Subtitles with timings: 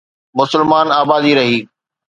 [0.37, 1.57] مسلمان آبادي رهي.